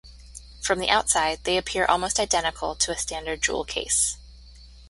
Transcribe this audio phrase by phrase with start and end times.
[0.63, 4.17] From the outside, they appear almost identical to a standard jewel case.